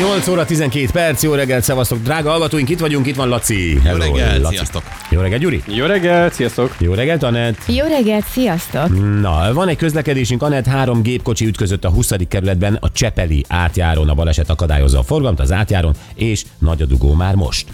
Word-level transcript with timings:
8 0.00 0.28
óra 0.28 0.44
12 0.44 0.88
perc, 0.92 1.22
jó 1.22 1.34
reggelt, 1.34 1.64
szevasztok, 1.64 2.02
drága 2.02 2.30
hallgatóink, 2.30 2.68
itt 2.68 2.78
vagyunk, 2.78 3.06
itt 3.06 3.14
van 3.16 3.28
Laci. 3.28 3.80
Jó 3.84 3.96
reggelt, 3.96 4.46
sziasztok! 4.46 4.82
Jó 5.10 5.20
reggelt, 5.20 5.40
Gyuri. 5.40 5.62
Jó 5.66 5.86
reggelt, 5.86 6.32
sziasztok! 6.32 6.74
Jó 6.78 6.94
reggelt, 6.94 7.22
Anett. 7.22 7.58
Jó 7.66 7.86
reggelt, 7.86 8.24
sziasztok! 8.26 9.20
Na, 9.20 9.52
van 9.52 9.68
egy 9.68 9.76
közlekedésünk, 9.76 10.42
Anett 10.42 10.66
három 10.66 11.02
gépkocsi 11.02 11.46
ütközött 11.46 11.84
a 11.84 11.90
20. 11.90 12.10
kerületben, 12.28 12.78
a 12.80 12.92
Csepeli 12.92 13.44
átjárón 13.48 14.08
a 14.08 14.14
baleset 14.14 14.50
akadályozza 14.50 14.98
a 14.98 15.02
forgalmat 15.02 15.40
az 15.40 15.52
átjáron, 15.52 15.94
és 16.14 16.44
nagy 16.58 16.82
a 16.82 16.86
dugó 16.86 17.12
már 17.14 17.34
most. 17.34 17.66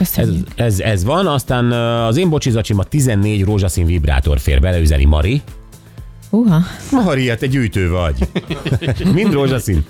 Ez, 0.00 0.14
Köszönjük. 0.14 0.46
ez, 0.54 0.80
ez 0.80 1.04
van, 1.04 1.26
aztán 1.26 1.72
az 2.06 2.16
én 2.16 2.28
bocsizacsim 2.28 2.78
a 2.78 2.84
14 2.84 3.44
rózsaszín 3.44 3.86
vibrátor 3.86 4.38
fér 4.40 4.60
bele, 4.60 4.78
üzeni 4.78 5.04
Mari. 5.04 5.42
Uha, 6.30 6.62
Mari, 6.90 7.28
hát 7.28 7.38
te 7.38 7.46
gyűjtő 7.46 7.90
vagy. 7.90 8.28
Mind 9.14 9.32
rózsaszín. 9.32 9.84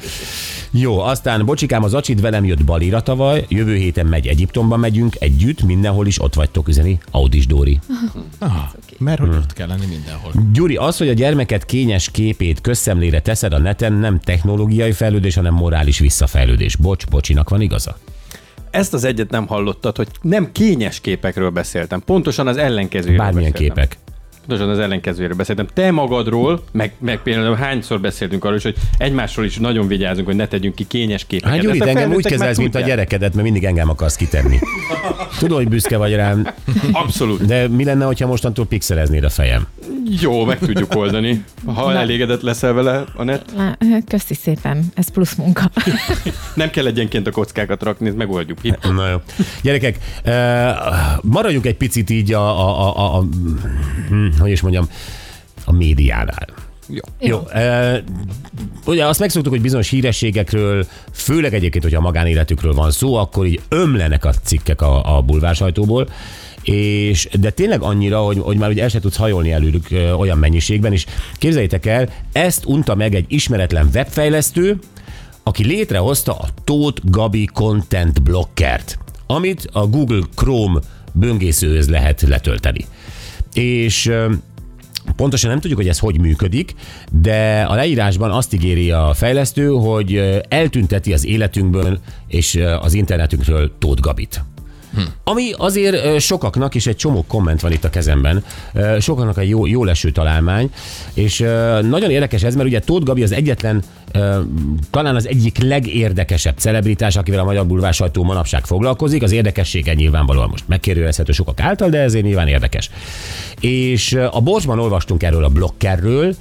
Jó, 0.73 0.99
aztán 0.99 1.45
bocsikám, 1.45 1.85
az 1.85 1.95
acsid 1.95 2.21
velem 2.21 2.45
jött 2.45 2.65
Balira 2.65 3.01
tavaly, 3.01 3.45
jövő 3.49 3.75
héten 3.77 4.07
megy 4.07 4.27
Egyiptomba 4.27 4.77
megyünk, 4.77 5.17
együtt, 5.19 5.63
mindenhol 5.63 6.07
is 6.07 6.23
ott 6.23 6.35
vagytok 6.35 6.69
üzeni, 6.69 6.99
Audis 7.11 7.47
Dóri. 7.47 7.79
Aha, 8.39 8.71
mert 8.99 9.21
hogy 9.21 9.29
ott 9.29 9.53
kell 9.53 9.69
lenni 9.69 9.87
mindenhol. 9.87 10.33
Gyuri, 10.53 10.77
az, 10.77 10.99
hogy 10.99 11.09
a 11.09 11.13
gyermeket 11.13 11.65
kényes 11.65 12.11
képét 12.11 12.61
közszemlére 12.61 13.21
teszed 13.21 13.53
a 13.53 13.59
neten, 13.59 13.93
nem 13.93 14.21
technológiai 14.21 14.93
fejlődés, 14.93 15.35
hanem 15.35 15.55
morális 15.55 15.99
visszafejlődés. 15.99 16.77
Bocs, 16.77 17.07
bocsinak 17.07 17.49
van 17.49 17.61
igaza? 17.61 17.97
Ezt 18.71 18.95
az 18.95 19.05
egyet 19.05 19.31
nem 19.31 19.47
hallottad, 19.47 19.97
hogy 19.97 20.09
nem 20.23 20.53
kényes 20.53 21.01
képekről 21.01 21.51
beszéltem, 21.51 22.03
pontosan 22.05 22.47
az 22.47 22.57
ellenkezőjéről 22.57 23.25
Bármilyen 23.25 23.53
beszéltem. 23.53 23.77
képek. 23.77 23.99
Pontosan 24.47 24.73
az 24.73 24.79
ellenkezőjéről 24.79 25.37
beszéltem. 25.37 25.67
Te 25.75 25.91
magadról, 25.91 26.63
meg, 26.73 26.93
meg 26.99 27.23
például 27.23 27.55
hányszor 27.55 28.01
beszéltünk 28.01 28.45
arról 28.45 28.57
is, 28.57 28.63
hogy 28.63 28.77
egymásról 28.99 29.45
is 29.45 29.57
nagyon 29.57 29.87
vigyázunk, 29.87 30.27
hogy 30.27 30.37
ne 30.37 30.47
tegyünk 30.47 30.75
ki 30.75 30.87
kényes 30.87 31.27
képeket. 31.27 31.55
Hát 31.55 31.63
Gyuri, 31.63 31.89
engem 31.89 32.13
úgy 32.13 32.27
kezelsz, 32.27 32.59
mint 32.59 32.75
a 32.75 32.81
gyerekedet, 32.81 33.33
mert 33.33 33.45
mindig 33.45 33.65
engem 33.65 33.89
akarsz 33.89 34.17
kitenni. 34.17 34.59
Tudom, 35.39 35.57
hogy 35.57 35.69
büszke 35.69 35.97
vagy 35.97 36.15
rám, 36.15 36.55
Abszolút. 36.93 37.47
de 37.47 37.69
mi 37.69 37.85
lenne, 37.85 38.05
ha 38.05 38.27
mostantól 38.27 38.67
pixeleznéd 38.67 39.25
a 39.25 39.31
fejem? 39.31 39.67
Jó, 40.21 40.45
meg 40.45 40.59
tudjuk 40.59 40.95
oldani. 40.95 41.45
Ha 41.75 41.93
elégedett 41.95 42.43
leszel 42.43 42.73
vele, 42.73 43.05
Anett, 43.17 43.53
köszi 44.07 44.35
szépen, 44.35 44.85
ez 44.95 45.09
plusz 45.09 45.35
munka. 45.35 45.71
nem 46.55 46.71
kell 46.71 46.87
egyenként 46.87 47.27
a 47.27 47.31
kockákat 47.31 47.83
rakni, 47.83 48.09
ezt 48.09 48.17
megoldjuk. 48.17 48.59
Hidd. 48.63 48.75
Na 48.95 49.09
jó. 49.09 49.17
Gyerekek, 49.63 49.99
eh, 50.23 50.77
maradjunk 51.23 51.67
egy 51.67 51.77
picit 51.77 52.11
így 52.11 52.33
a, 52.33 52.61
a, 52.61 52.97
a, 52.97 53.17
a, 53.17 53.25
a 54.39 54.40
hogy 54.41 54.51
is 54.51 54.61
mondjam, 54.61 54.89
a 55.65 55.73
médiánál. 55.73 56.47
Jó. 56.89 57.03
Jó. 57.19 57.49
E, 57.49 58.03
ugye 58.87 59.07
azt 59.07 59.21
megszoktuk, 59.21 59.53
hogy 59.53 59.63
bizonyos 59.63 59.89
hírességekről, 59.89 60.87
főleg 61.13 61.55
egyébként, 61.55 61.85
hogyha 61.85 61.99
a 61.99 62.03
magánéletükről 62.03 62.75
van 62.75 62.91
szó, 62.91 63.15
akkor 63.15 63.47
így 63.47 63.61
ömlenek 63.69 64.25
a 64.25 64.33
cikkek 64.33 64.83
a, 64.83 65.17
a 65.17 65.23
bulvár 65.23 65.55
sajtóból, 65.55 66.09
és, 66.63 67.29
de 67.41 67.51
tényleg 67.51 67.83
annyira, 67.83 68.21
hogy, 68.21 68.39
hogy 68.39 68.57
már 68.57 68.71
ugye 68.71 68.83
el 68.83 68.89
se 68.89 69.01
tudsz 69.01 69.17
hajolni 69.17 69.53
előlük 69.53 69.91
ö, 69.91 70.13
olyan 70.13 70.39
mennyiségben, 70.39 70.93
és 70.93 71.07
képzeljétek 71.39 71.87
el, 71.87 72.09
ezt 72.33 72.65
unta 72.65 72.95
meg 72.95 73.15
egy 73.15 73.25
ismeretlen 73.29 73.91
webfejlesztő, 73.95 74.79
aki 75.43 75.65
létrehozta 75.65 76.39
a 76.39 76.49
Tóth 76.65 77.03
Gabi 77.05 77.45
Content 77.53 78.23
Blockert, 78.23 78.99
amit 79.27 79.69
a 79.73 79.87
Google 79.87 80.23
Chrome 80.35 80.81
böngészőhöz 81.13 81.89
lehet 81.89 82.21
letölteni. 82.21 82.87
És 83.55 84.13
Pontosan 85.17 85.51
nem 85.51 85.61
tudjuk, 85.61 85.79
hogy 85.79 85.89
ez 85.89 85.99
hogy 85.99 86.21
működik, 86.21 86.75
de 87.13 87.67
a 87.69 87.75
leírásban 87.75 88.31
azt 88.31 88.55
ígéri 88.55 88.91
a 88.91 89.13
fejlesztő, 89.15 89.69
hogy 89.69 90.41
eltünteti 90.49 91.13
az 91.13 91.27
életünkből 91.27 91.99
és 92.27 92.63
az 92.81 92.95
internetünkről 92.95 93.73
Tóth 93.79 94.01
Gabit. 94.01 94.45
Ami 95.25 95.53
azért 95.57 96.21
sokaknak, 96.21 96.75
és 96.75 96.87
egy 96.87 96.97
csomó 96.97 97.25
komment 97.29 97.61
van 97.61 97.73
itt 97.73 97.85
a 97.85 97.91
kezemben, 97.91 98.45
sokaknak 99.01 99.39
egy 99.39 99.49
jó, 99.49 99.67
jó 99.67 99.85
leső 99.85 100.11
találmány, 100.11 100.71
és 101.15 101.39
nagyon 101.83 102.11
érdekes 102.11 102.43
ez, 102.43 102.55
mert 102.55 102.69
ugye 102.69 102.81
Tóth 102.81 103.05
Gabi 103.05 103.23
az 103.23 103.33
egyetlen, 103.33 103.83
talán 104.91 105.17
az 105.17 105.29
egyik 105.29 105.59
legérdekesebb 105.63 106.57
celebritás, 106.59 107.17
akivel 107.17 107.41
a 107.41 107.45
magyar 107.45 107.67
bulvár 107.67 107.95
sajtó 107.95 108.25
manapság 108.25 108.67
foglalkozik. 108.67 109.23
Az 109.23 109.33
érdekessége 109.33 109.95
nyilvánvalóan 109.95 110.49
most 110.51 110.65
megkérdőjelezhető 110.69 111.33
sokak 111.33 111.61
által, 111.61 111.89
de 111.89 111.99
ezért 111.99 112.25
nyilván 112.25 112.49
érdekes. 112.49 112.91
És 113.61 114.19
a 114.31 114.41
Borsban 114.41 114.79
olvastunk 114.79 115.23
erről 115.23 115.45
a 115.45 115.49
blokkerről, 115.49 116.35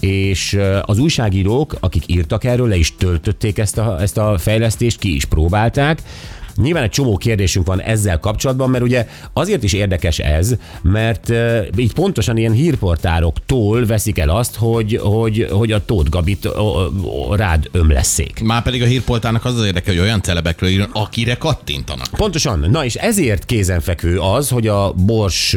és 0.00 0.58
az 0.82 0.98
újságírók, 0.98 1.76
akik 1.80 2.02
írtak 2.06 2.44
erről, 2.44 2.68
le 2.68 2.76
is 2.76 2.96
töltötték 2.96 3.58
ezt 3.58 3.78
a, 3.78 4.00
ezt 4.00 4.18
a 4.18 4.38
fejlesztést, 4.38 4.98
ki 4.98 5.14
is 5.14 5.24
próbálták, 5.24 6.02
Nyilván 6.56 6.82
egy 6.82 6.90
csomó 6.90 7.16
kérdésünk 7.16 7.66
van 7.66 7.80
ezzel 7.80 8.18
kapcsolatban, 8.18 8.70
mert 8.70 8.84
ugye 8.84 9.08
azért 9.32 9.62
is 9.62 9.72
érdekes 9.72 10.18
ez, 10.18 10.54
mert 10.82 11.32
így 11.76 11.92
pontosan 11.92 12.36
ilyen 12.36 12.52
hírportároktól 12.52 13.86
veszik 13.86 14.18
el 14.18 14.28
azt, 14.28 14.56
hogy, 14.56 15.00
hogy, 15.02 15.46
hogy 15.50 15.72
a 15.72 15.84
Tóth 15.84 16.10
Gabit 16.10 16.48
rád 17.30 17.68
ömleszék. 17.72 18.40
Már 18.44 18.62
pedig 18.62 18.82
a 18.82 18.86
hírpoltának 18.86 19.44
az 19.44 19.58
az 19.58 19.66
érdeke, 19.66 19.90
hogy 19.90 20.00
olyan 20.00 20.22
celebekről 20.22 20.70
írjon, 20.70 20.90
akire 20.92 21.34
kattintanak. 21.34 22.08
Pontosan. 22.10 22.66
Na 22.70 22.84
és 22.84 22.94
ezért 22.94 23.44
kézenfekvő 23.44 24.18
az, 24.18 24.48
hogy 24.48 24.66
a 24.66 24.92
Bors 24.92 25.56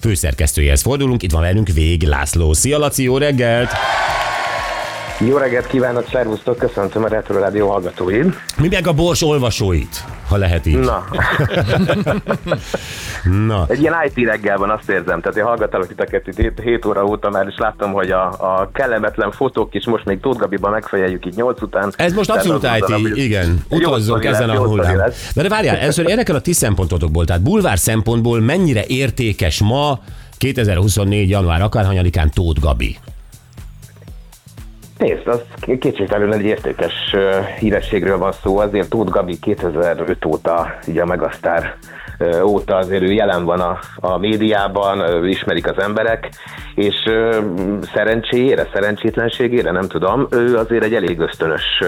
főszerkesztőjéhez 0.00 0.82
fordulunk. 0.82 1.22
Itt 1.22 1.32
van 1.32 1.42
velünk 1.42 1.68
Vég 1.68 2.02
László. 2.02 2.52
Szia 2.52 2.78
Laci, 2.78 3.02
jó 3.02 3.18
reggelt! 3.18 3.70
Jó 5.28 5.36
reggelt 5.36 5.66
kívánok, 5.66 6.08
szervusztok, 6.12 6.56
köszöntöm 6.56 7.04
a 7.04 7.08
Retro 7.08 7.38
Rádió 7.38 7.68
hallgatóit. 7.68 8.34
Mi 8.58 8.68
meg 8.68 8.86
a 8.86 8.92
Bors 8.92 9.22
olvasóit, 9.22 10.04
ha 10.28 10.36
lehet 10.36 10.66
így. 10.66 10.78
Na, 10.78 11.04
Na. 13.46 13.64
egy 13.68 13.80
ilyen 13.80 13.94
IT 14.06 14.26
reggel 14.26 14.56
van, 14.56 14.70
azt 14.70 14.90
érzem. 14.90 15.20
Tehát 15.20 15.36
én 15.36 15.44
hallgatalak 15.44 15.86
titeket 15.86 16.26
itt 16.26 16.36
7, 16.36 16.60
7 16.62 16.84
óra 16.84 17.04
óta 17.04 17.30
már, 17.30 17.46
és 17.46 17.54
láttam, 17.58 17.92
hogy 17.92 18.10
a, 18.10 18.26
a 18.26 18.70
kellemetlen 18.72 19.30
fotók 19.30 19.74
is 19.74 19.86
most 19.86 20.04
még 20.04 20.20
Tóth 20.20 20.38
Gabiban 20.38 20.70
megfejeljük 20.70 21.26
így 21.26 21.34
8 21.34 21.62
után. 21.62 21.92
Ez 21.96 22.12
most 22.12 22.30
abszolút 22.30 22.62
IT, 22.62 22.88
mondanám, 22.88 23.12
igen. 23.14 23.64
Utazzunk 23.68 24.24
ezen 24.24 24.50
a 24.50 24.56
hullám. 24.56 24.96
De, 25.34 25.42
de 25.42 25.48
várjál, 25.48 25.76
először 25.76 26.08
érdekel 26.08 26.34
a 26.34 26.40
ti 26.40 26.52
szempontotokból, 26.52 27.24
tehát 27.24 27.42
bulvár 27.42 27.78
szempontból 27.78 28.40
mennyire 28.40 28.84
értékes 28.86 29.60
ma 29.60 30.00
2024. 30.38 31.28
január 31.28 31.62
akárhanyadikán 31.62 32.30
Tóth 32.30 32.60
Gabi? 32.60 32.98
Nézd, 35.00 35.28
az 35.28 35.42
kétségtelenül 35.78 36.32
egy 36.32 36.44
értékes 36.44 37.14
hírességről 37.58 38.18
van 38.18 38.32
szó, 38.32 38.58
azért 38.58 38.88
Tóth 38.88 39.10
Gabi 39.10 39.38
2005 39.38 40.24
óta, 40.24 40.78
ugye 40.86 41.02
a 41.02 41.06
Megasztár 41.06 41.76
óta 42.42 42.76
azért 42.76 43.02
ő 43.02 43.12
jelen 43.12 43.44
van 43.44 43.60
a, 43.60 43.78
a 43.96 44.18
médiában, 44.18 45.26
ismerik 45.26 45.66
az 45.66 45.78
emberek, 45.82 46.28
és 46.74 46.94
szerencséjére, 47.94 48.68
szerencsétlenségére, 48.72 49.70
nem 49.70 49.88
tudom, 49.88 50.26
ő 50.30 50.56
azért 50.56 50.84
egy 50.84 50.94
elég 50.94 51.18
ösztönös 51.18 51.82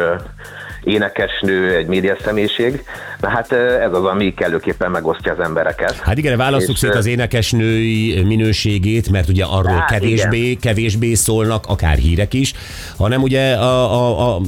énekesnő, 0.85 1.77
egy 1.77 1.87
média 1.87 2.17
személyiség, 2.25 2.85
na 3.21 3.29
hát 3.29 3.53
ö, 3.53 3.81
ez 3.81 3.93
az, 3.93 4.05
ami 4.05 4.35
kellőképpen 4.35 4.91
megosztja 4.91 5.33
az 5.33 5.41
embereket. 5.41 5.97
Hát 6.01 6.19
igen, 6.19 6.37
választjuk 6.37 6.77
szét 6.77 6.95
ö, 6.95 6.99
az 6.99 7.07
énekesnői 7.07 8.23
minőségét, 8.23 9.11
mert 9.11 9.29
ugye 9.29 9.45
arról 9.45 9.73
Hát 9.73 9.91
kevésbé, 9.91 10.55
kevésbé 10.55 11.15
szólnak, 11.15 11.65
akár 11.67 11.97
hírek 11.97 12.35
is, 12.35 12.53
hanem 12.97 13.23
ugye 13.23 13.53
a, 13.55 13.93
a, 13.95 14.35
a 14.37 14.41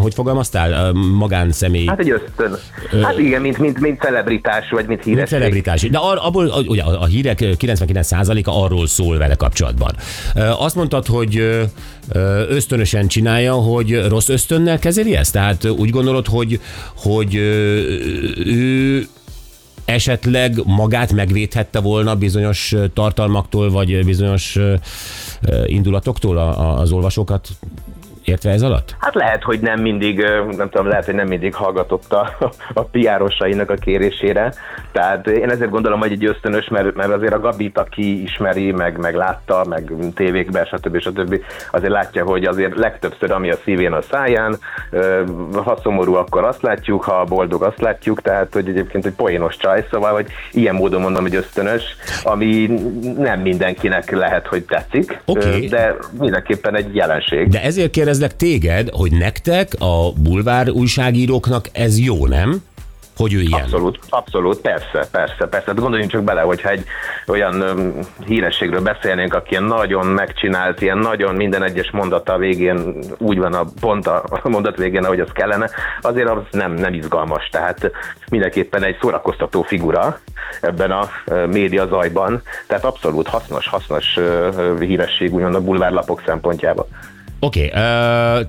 hogy 0.00 0.14
fogalmaztál, 0.14 0.72
a 0.72 0.92
magánszemély. 0.92 1.86
Hát 1.86 1.98
egy 1.98 2.10
ösztön. 2.10 2.58
Hát 3.02 3.18
igen, 3.18 3.40
mint, 3.40 3.58
mint, 3.58 3.80
mint 3.80 4.00
celebritás, 4.00 4.70
vagy 4.70 4.86
mint 4.86 5.04
Mint 5.04 5.16
híresség. 5.16 5.38
celebritás. 5.38 5.82
De 5.90 5.98
ar- 5.98 6.18
abból, 6.22 6.46
a- 6.48 6.60
ugye 6.66 6.82
a 6.82 7.04
hírek 7.06 7.38
99%-a 7.40 8.62
arról 8.64 8.86
szól 8.86 9.18
vele 9.18 9.34
kapcsolatban. 9.34 9.94
Ö, 10.34 10.48
Azt 10.58 10.74
mondtad, 10.74 11.06
hogy 11.06 11.36
ö, 11.38 11.42
ö, 11.60 11.62
ösztönösen 12.48 13.08
csinálja, 13.08 13.54
hogy 13.54 14.06
rossz 14.08 14.28
ösztönnel 14.28 14.78
kezeli 14.78 15.16
ezt? 15.16 15.32
Tehát 15.32 15.64
úgy 15.64 15.90
gondolod, 15.90 16.26
hogy, 16.26 16.60
hogy 16.94 17.34
ő 18.44 19.06
esetleg 19.84 20.60
magát 20.64 21.12
megvédhette 21.12 21.80
volna 21.80 22.16
bizonyos 22.16 22.74
tartalmaktól, 22.94 23.70
vagy 23.70 24.04
bizonyos 24.04 24.58
indulatoktól 25.66 26.38
az 26.78 26.92
olvasókat 26.92 27.48
értve 28.30 28.50
ez 28.50 28.62
alatt? 28.62 28.94
Hát 28.98 29.14
lehet, 29.14 29.42
hogy 29.42 29.60
nem 29.60 29.80
mindig, 29.80 30.18
nem 30.56 30.68
tudom, 30.70 30.86
lehet, 30.86 31.04
hogy 31.04 31.14
nem 31.14 31.26
mindig 31.26 31.54
hallgatott 31.54 32.12
a, 32.12 32.36
a 32.74 32.82
piárosainak 32.82 33.70
a 33.70 33.74
kérésére. 33.74 34.52
Tehát 34.92 35.26
én 35.26 35.50
ezért 35.50 35.70
gondolom, 35.70 36.00
hogy 36.00 36.12
egy 36.12 36.24
ösztönös, 36.24 36.68
mert, 36.68 36.94
mert 36.94 37.12
azért 37.12 37.32
a 37.32 37.40
Gabit, 37.40 37.78
aki 37.78 38.22
ismeri, 38.22 38.72
meg, 38.72 38.98
meg 38.98 39.14
látta, 39.14 39.64
meg 39.68 39.92
tévékben, 40.14 40.64
stb. 40.64 41.00
stb. 41.00 41.40
azért 41.70 41.92
látja, 41.92 42.24
hogy 42.24 42.44
azért 42.44 42.76
legtöbbször, 42.76 43.30
ami 43.30 43.50
a 43.50 43.56
szívén, 43.64 43.92
a 43.92 44.02
száján, 44.02 44.58
ha 45.64 45.78
szomorú, 45.82 46.14
akkor 46.14 46.44
azt 46.44 46.62
látjuk, 46.62 47.02
ha 47.02 47.24
boldog, 47.24 47.62
azt 47.62 47.80
látjuk, 47.80 48.22
tehát 48.22 48.52
hogy 48.52 48.68
egyébként 48.68 49.06
egy 49.06 49.14
poénos 49.14 49.56
csaj, 49.56 49.86
szóval, 49.90 50.12
hogy 50.12 50.26
ilyen 50.52 50.74
módon 50.74 51.00
mondom, 51.00 51.22
hogy 51.22 51.34
ösztönös, 51.34 51.82
ami 52.22 52.66
nem 53.18 53.40
mindenkinek 53.40 54.10
lehet, 54.10 54.46
hogy 54.46 54.64
tetszik, 54.64 55.20
Oké. 55.24 55.64
ö, 55.64 55.68
de 55.68 55.94
mindenképpen 56.18 56.76
egy 56.76 56.94
jelenség. 56.94 57.48
De 57.48 57.62
ezért 57.62 57.90
kérdezlek 58.20 58.36
téged, 58.36 58.88
hogy 58.88 59.12
nektek, 59.12 59.72
a 59.78 60.12
bulvár 60.12 60.70
újságíróknak 60.70 61.64
ez 61.72 61.98
jó, 61.98 62.26
nem? 62.26 62.62
Hogy 63.16 63.34
ő 63.34 63.40
ilyen. 63.40 63.62
Abszolút, 63.62 63.98
abszolút, 64.08 64.60
persze, 64.60 65.08
persze, 65.10 65.46
persze. 65.46 65.72
De 65.72 65.80
gondoljunk 65.80 66.10
csak 66.10 66.22
bele, 66.22 66.40
hogyha 66.40 66.68
egy 66.68 66.84
olyan 67.26 67.60
öm, 67.60 67.98
hírességről 68.26 68.80
beszélnénk, 68.80 69.34
aki 69.34 69.50
ilyen 69.50 69.64
nagyon 69.64 70.06
megcsinált, 70.06 70.80
ilyen 70.80 70.98
nagyon 70.98 71.34
minden 71.34 71.62
egyes 71.62 71.90
mondata 71.90 72.36
végén 72.36 72.96
úgy 73.18 73.38
van 73.38 73.54
a 73.54 73.64
pont 73.80 74.06
a 74.06 74.40
mondat 74.42 74.76
végén, 74.76 75.04
ahogy 75.04 75.20
az 75.20 75.32
kellene, 75.32 75.70
azért 76.00 76.28
az 76.28 76.42
nem, 76.50 76.72
nem 76.72 76.94
izgalmas. 76.94 77.48
Tehát 77.48 77.90
mindenképpen 78.30 78.84
egy 78.84 78.96
szórakoztató 79.00 79.62
figura 79.62 80.18
ebben 80.60 80.90
a 80.90 81.08
média 81.46 81.86
zajban. 81.86 82.42
Tehát 82.66 82.84
abszolút 82.84 83.28
hasznos, 83.28 83.68
hasznos 83.68 84.18
híresség 84.78 85.34
úgymond 85.34 85.54
a 85.54 85.60
bulvárlapok 85.60 86.22
szempontjából. 86.26 86.88
Oké, 87.42 87.66
okay, 87.66 87.70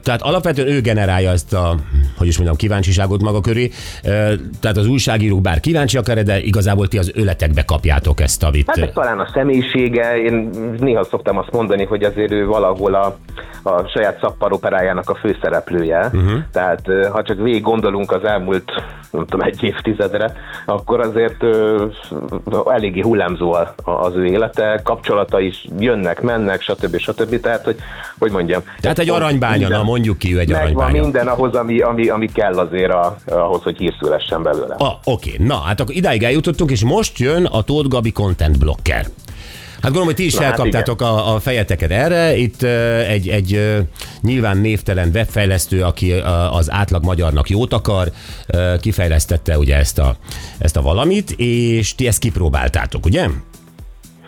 tehát 0.03 0.21
alapvetően 0.21 0.67
ő 0.67 0.81
generálja 0.81 1.31
ezt 1.31 1.53
a, 1.53 1.75
hogy 2.17 2.27
is 2.27 2.35
mondjam, 2.35 2.57
kíváncsiságot 2.57 3.21
maga 3.21 3.41
köré. 3.41 3.71
Ö, 4.03 4.33
tehát 4.61 4.77
az 4.77 4.87
újságírók 4.87 5.41
bár 5.41 5.59
kíváncsiak 5.59 6.09
erre, 6.09 6.23
de 6.23 6.39
igazából 6.39 6.87
ti 6.87 6.97
az 6.97 7.11
öletekbe 7.15 7.63
kapjátok 7.65 8.21
ezt, 8.21 8.43
amit... 8.43 8.67
Hát 8.67 8.77
ez 8.77 8.89
talán 8.93 9.19
a 9.19 9.29
személyisége, 9.33 10.17
én 10.17 10.49
néha 10.79 11.03
szoktam 11.03 11.37
azt 11.37 11.51
mondani, 11.51 11.85
hogy 11.85 12.03
azért 12.03 12.31
ő 12.31 12.45
valahol 12.45 12.93
a, 12.93 13.17
a 13.63 13.87
saját 13.87 14.19
szapparoperájának 14.19 15.09
a 15.09 15.15
főszereplője. 15.15 15.99
Uh-huh. 16.13 16.39
Tehát 16.51 16.81
ha 17.11 17.23
csak 17.23 17.37
végig 17.37 17.61
gondolunk 17.61 18.11
az 18.11 18.23
elmúlt, 18.23 18.71
nem 19.11 19.25
tudom, 19.25 19.47
egy 19.47 19.63
évtizedre, 19.63 20.33
akkor 20.65 20.99
azért 20.99 21.43
ö, 21.43 21.85
eléggé 22.65 23.01
hullámzó 23.01 23.55
az 23.83 24.15
ő 24.15 24.25
élete, 24.25 24.81
kapcsolata 24.83 25.39
is 25.39 25.67
jönnek, 25.79 26.21
mennek, 26.21 26.61
stb. 26.61 26.97
stb. 26.97 27.39
Tehát, 27.39 27.63
hogy, 27.63 27.75
hogy 28.19 28.31
mondjam. 28.31 28.61
Tehát 28.79 28.99
egy 28.99 29.09
aranybánya, 29.09 29.67
na 29.67 29.83
mondjuk 29.83 30.17
ki, 30.17 30.35
ő 30.35 30.39
egy 30.39 30.49
Megvan 30.49 30.61
aranybánya. 30.61 31.01
minden 31.01 31.27
ahhoz, 31.27 31.55
ami, 31.55 31.79
ami, 31.79 32.07
ami 32.09 32.27
kell 32.33 32.57
azért 32.57 32.91
a, 32.91 33.15
ahhoz, 33.25 33.63
hogy 33.63 33.77
hírszülessen 33.77 34.43
belőle. 34.43 34.75
Ah, 34.77 34.93
Oké, 35.03 35.35
na 35.37 35.55
hát 35.55 35.79
akkor 35.79 35.95
idáig 35.95 36.23
eljutottunk, 36.23 36.71
és 36.71 36.83
most 36.83 37.19
jön 37.19 37.45
a 37.45 37.61
Tóth 37.61 37.87
Gabi 37.87 38.11
Content 38.11 38.59
Blocker. 38.59 39.05
Hát 39.81 39.91
gondolom, 39.91 40.05
hogy 40.05 40.15
ti 40.15 40.25
is 40.25 40.33
Na, 40.33 40.43
hát 40.43 40.55
felkaptátok 40.55 41.01
a, 41.01 41.33
a 41.33 41.39
fejeteket 41.39 41.91
erre. 41.91 42.35
Itt 42.35 42.63
egy, 43.07 43.27
egy 43.27 43.77
nyilván 44.21 44.57
névtelen 44.57 45.09
webfejlesztő, 45.13 45.83
aki 45.83 46.11
az 46.51 46.71
átlag 46.71 47.03
magyarnak 47.03 47.49
jót 47.49 47.73
akar, 47.73 48.07
kifejlesztette 48.81 49.57
ugye 49.57 49.75
ezt 49.75 49.99
a, 49.99 50.15
ezt 50.59 50.77
a 50.77 50.81
valamit, 50.81 51.33
és 51.37 51.95
ti 51.95 52.07
ezt 52.07 52.19
kipróbáltátok, 52.19 53.05
ugye? 53.05 53.27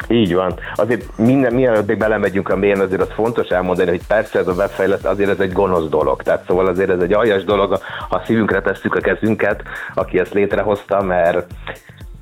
Így 0.09 0.33
van. 0.33 0.59
Azért 0.75 1.17
minden, 1.17 1.53
mielőtt 1.53 1.87
még 1.87 1.97
belemegyünk 1.97 2.49
a 2.49 2.55
mélyen, 2.55 2.79
azért 2.79 3.01
az 3.01 3.09
fontos 3.15 3.47
elmondani, 3.47 3.89
hogy 3.89 4.01
persze 4.07 4.39
ez 4.39 4.47
a 4.47 4.51
webfejlesztés 4.51 5.11
azért 5.11 5.29
ez 5.29 5.39
egy 5.39 5.51
gonosz 5.51 5.89
dolog. 5.89 6.23
Tehát 6.23 6.43
szóval 6.47 6.67
azért 6.67 6.89
ez 6.89 7.01
egy 7.01 7.13
aljas 7.13 7.43
dolog, 7.43 7.79
ha 8.09 8.23
szívünkre 8.25 8.61
tesszük 8.61 8.95
a 8.95 8.99
kezünket, 8.99 9.63
aki 9.93 10.19
ezt 10.19 10.33
létrehozta, 10.33 11.01
mert 11.01 11.45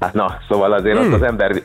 Hát 0.02 0.14
na, 0.14 0.38
szóval 0.50 0.74
azért 0.74 0.98
hmm. 0.98 1.14
az 1.14 1.22
ember... 1.22 1.62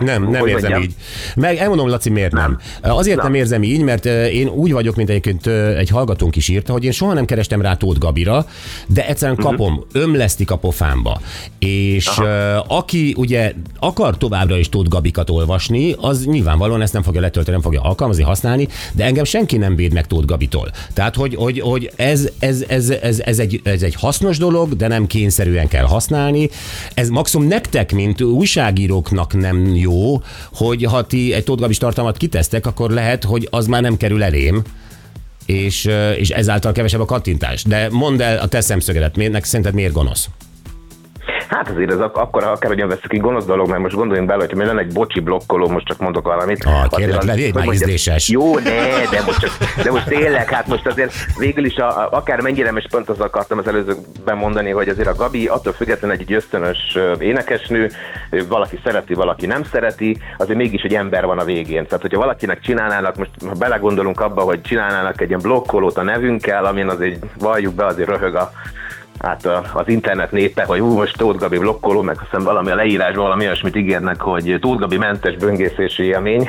Nem, 0.00 0.22
nem 0.22 0.40
hogy 0.40 0.50
érzem 0.50 0.70
mondjam? 0.70 0.82
így. 0.82 0.94
Meg 1.36 1.56
elmondom, 1.56 1.88
Laci, 1.88 2.10
miért 2.10 2.32
nem. 2.32 2.58
nem. 2.82 2.92
Azért 2.96 3.16
nem. 3.16 3.26
Nem 3.26 3.34
érzem 3.34 3.62
így, 3.62 3.82
mert 3.82 4.04
én 4.04 4.48
úgy 4.48 4.72
vagyok, 4.72 4.96
mint 4.96 5.08
egyébként 5.08 5.46
egy 5.76 5.88
hallgatónk 5.88 6.36
is 6.36 6.48
írta, 6.48 6.72
hogy 6.72 6.84
én 6.84 6.90
soha 6.90 7.12
nem 7.12 7.24
kerestem 7.24 7.60
rá 7.60 7.74
Tóth 7.74 7.98
Gabira, 7.98 8.46
de 8.86 9.06
egyszerűen 9.06 9.38
Mhm. 9.40 9.48
kapom, 9.48 9.84
ömlesztik 9.92 10.50
a 10.50 10.56
pofámba. 10.56 11.20
És 11.58 12.18
uh, 12.18 12.26
aki 12.76 13.14
ugye 13.16 13.52
akar 13.78 14.16
továbbra 14.16 14.56
is 14.56 14.68
Tóth 14.68 14.88
Gabikat 14.88 15.30
olvasni, 15.30 15.94
az 16.00 16.24
nyilvánvalóan 16.24 16.82
ezt 16.82 16.92
nem 16.92 17.02
fogja 17.02 17.20
letölteni, 17.20 17.56
nem 17.56 17.64
fogja 17.64 17.80
alkalmazni, 17.80 18.22
használni, 18.22 18.68
de 18.92 19.04
engem 19.04 19.24
senki 19.24 19.56
nem 19.56 19.76
véd 19.76 19.92
meg 19.92 20.06
Tóth 20.06 20.26
Gabitól. 20.26 20.70
Tehát, 20.92 21.14
hogy, 21.16 21.34
hogy, 21.34 21.60
hogy 21.60 21.90
ez, 21.96 22.28
ez, 22.38 22.64
ez, 22.68 22.90
ez, 22.90 23.20
ez, 23.20 23.38
egy, 23.38 23.60
ez 23.64 23.82
egy 23.82 23.94
hasznos 23.94 24.38
dolog, 24.38 24.76
de 24.76 24.88
nem 24.88 25.06
kényszerűen 25.06 25.68
kell 25.68 25.84
használni. 25.84 26.48
Ez 26.94 27.08
maximum 27.08 27.46
nektek, 27.46 27.76
mint 27.92 28.22
újságíróknak 28.22 29.34
nem 29.34 29.74
jó, 29.74 30.22
hogy 30.52 30.84
ha 30.84 31.06
ti 31.06 31.32
egy 31.32 31.44
Tóth 31.44 31.60
Gabis 31.60 31.78
tartalmat 31.78 32.16
kitesztek, 32.16 32.66
akkor 32.66 32.90
lehet, 32.90 33.24
hogy 33.24 33.48
az 33.50 33.66
már 33.66 33.82
nem 33.82 33.96
kerül 33.96 34.22
elém, 34.22 34.62
és, 35.46 35.88
és 36.16 36.30
ezáltal 36.30 36.72
kevesebb 36.72 37.00
a 37.00 37.04
kattintás. 37.04 37.62
De 37.62 37.88
mondd 37.90 38.22
el 38.22 38.38
a 38.38 38.46
te 38.46 38.60
szemszögedet, 38.60 39.16
miért, 39.16 39.44
szerinted 39.44 39.74
miért 39.74 39.92
gonosz? 39.92 40.28
Hát 41.48 41.68
azért 41.68 41.90
ez 41.90 42.00
ak- 42.00 42.16
akkor 42.16 42.44
akárhogyan 42.44 42.88
veszük 42.88 43.12
egy 43.12 43.20
gonosz 43.20 43.44
dolog, 43.44 43.68
mert 43.68 43.80
most 43.82 43.94
gondoljunk 43.94 44.28
bele, 44.28 44.44
hogy 44.46 44.54
még 44.56 44.66
lenne 44.66 44.80
egy 44.80 44.92
bocsi 44.92 45.20
blokkoló, 45.20 45.68
most 45.68 45.86
csak 45.86 45.98
mondok 45.98 46.24
valamit. 46.26 46.64
Ah, 46.64 46.88
kérlek, 46.96 47.18
az- 47.18 47.24
legyél 47.26 47.50
már 47.54 47.66
ízléses. 47.72 48.28
Jó, 48.28 48.58
ne, 48.58 48.70
de 49.10 49.22
most, 49.26 49.38
csak, 49.40 49.50
de 49.82 49.90
most 49.90 50.06
tényleg, 50.06 50.48
hát 50.50 50.66
most 50.66 50.86
azért 50.86 51.12
végül 51.38 51.64
is 51.64 51.76
a, 51.76 51.88
a, 51.88 52.08
akár 52.10 52.40
mennyire, 52.40 52.72
és 52.74 52.86
pont 52.90 53.08
azt 53.08 53.20
akartam 53.20 53.58
az 53.58 53.66
előzőben 53.68 54.36
mondani, 54.36 54.70
hogy 54.70 54.88
azért 54.88 55.08
a 55.08 55.14
Gabi 55.14 55.46
attól 55.46 55.72
függetlenül 55.72 56.16
egy 56.16 56.24
gyösztönös 56.24 56.78
ö, 56.94 57.12
énekesnő, 57.20 57.90
valaki 58.48 58.80
szereti, 58.84 59.14
valaki 59.14 59.46
nem 59.46 59.64
szereti, 59.64 60.18
azért 60.36 60.58
mégis 60.58 60.82
egy 60.82 60.94
ember 60.94 61.26
van 61.26 61.38
a 61.38 61.44
végén. 61.44 61.86
Tehát, 61.86 62.00
hogyha 62.02 62.18
valakinek 62.18 62.60
csinálnának, 62.60 63.16
most 63.16 63.30
ha 63.46 63.52
belegondolunk 63.58 64.20
abba, 64.20 64.42
hogy 64.42 64.62
csinálnának 64.62 65.20
egy 65.20 65.28
ilyen 65.28 65.40
blokkolót 65.40 65.96
a 65.98 66.02
nevünkkel, 66.02 66.64
amin 66.64 66.88
azért 66.88 67.24
valljuk 67.38 67.74
be, 67.74 67.84
azért 67.86 68.08
röhög 68.08 68.34
a 68.34 68.52
hát 69.18 69.46
az 69.72 69.88
internet 69.88 70.32
népe, 70.32 70.64
hogy 70.64 70.80
ú, 70.80 70.92
most 70.92 71.16
Tóth 71.16 71.38
Gabi 71.38 71.58
blokkoló, 71.58 72.02
meg 72.02 72.16
aztán 72.22 72.44
valami 72.44 72.70
a 72.70 72.74
leírásban 72.74 73.22
valami 73.22 73.44
olyasmit 73.44 73.76
ígérnek, 73.76 74.20
hogy 74.20 74.58
Tóth 74.60 74.80
Gabi 74.80 74.96
mentes 74.96 75.36
böngészési 75.36 76.02
élmény. 76.02 76.48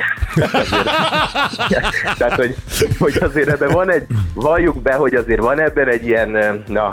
Tehát, 2.18 2.34
hogy, 2.34 2.54
hogy 2.98 3.18
azért 3.20 3.48
ebben 3.48 3.70
van 3.70 3.90
egy, 3.90 4.06
valljuk 4.34 4.82
be, 4.82 4.94
hogy 4.94 5.14
azért 5.14 5.40
van 5.40 5.60
ebben 5.60 5.88
egy 5.88 6.06
ilyen, 6.06 6.62
na, 6.66 6.88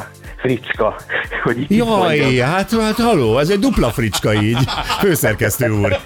fricska, 0.48 0.96
hogy. 1.44 1.66
Jaj, 1.68 2.36
hát, 2.36 2.72
hát 2.72 2.96
haló, 2.96 3.38
ez 3.38 3.50
egy 3.50 3.60
dupla 3.60 3.90
fricska 3.90 4.34
így, 4.34 4.58
főszerkesztő 5.00 5.70
úr. 5.70 5.96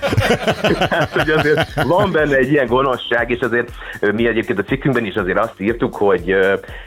Hát, 0.90 1.10
hogy 1.10 1.30
azért 1.30 1.84
van 1.84 2.12
benne 2.12 2.36
egy 2.36 2.52
ilyen 2.52 2.66
gonoszság, 2.66 3.30
és 3.30 3.40
azért 3.40 3.72
mi 4.00 4.28
egyébként 4.28 4.60
a 4.60 4.64
cikkünkben 4.64 5.06
is 5.06 5.16
azért 5.16 5.38
azt 5.38 5.60
írtuk, 5.60 5.96
hogy 5.96 6.36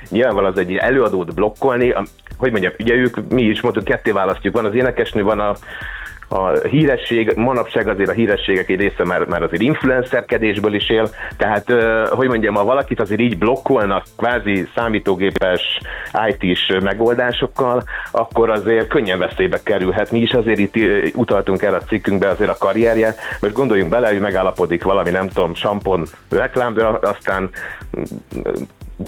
nyilvánvalóan 0.09 0.53
az 0.53 0.59
egy 0.59 0.75
előadót 0.75 1.35
blokkolni, 1.35 1.95
hogy 2.37 2.51
mondjam, 2.51 2.73
ugye 2.79 2.95
ők, 2.95 3.29
mi 3.29 3.43
is 3.43 3.61
mondtuk, 3.61 3.85
ketté 3.85 4.11
választjuk, 4.11 4.55
van 4.55 4.65
az 4.65 4.75
énekesnő, 4.75 5.23
van 5.23 5.41
a 5.41 5.55
a 6.29 6.49
híresség, 6.69 7.33
manapság 7.37 7.89
azért 7.89 8.09
a 8.09 8.13
hírességek 8.13 8.69
egy 8.69 8.81
része 8.81 9.05
már, 9.05 9.25
már 9.25 9.43
azért 9.43 9.63
influencerkedésből 9.63 10.75
is 10.75 10.91
él, 10.91 11.09
tehát 11.37 11.73
hogy 12.11 12.29
mondjam, 12.29 12.55
ha 12.55 12.65
valakit 12.65 13.01
azért 13.01 13.21
így 13.21 13.39
blokkolnak 13.39 14.05
kvázi 14.17 14.69
számítógépes 14.75 15.79
IT-s 16.29 16.77
megoldásokkal, 16.83 17.83
akkor 18.11 18.51
azért 18.51 18.89
könnyen 18.89 19.19
veszélybe 19.19 19.61
kerülhet. 19.63 20.11
Mi 20.11 20.19
is 20.19 20.33
azért 20.33 20.59
itt 20.59 20.75
utaltunk 21.15 21.63
el 21.63 21.75
a 21.75 21.81
cikkünkbe 21.81 22.29
azért 22.29 22.51
a 22.51 22.57
karrierje, 22.59 23.15
most 23.41 23.55
gondoljunk 23.55 23.91
bele, 23.91 24.09
hogy 24.09 24.21
megállapodik 24.21 24.83
valami, 24.83 25.11
nem 25.11 25.29
tudom, 25.29 25.55
sampon 25.55 26.05
reklám, 26.31 26.75
de 26.75 26.85
aztán 27.03 27.51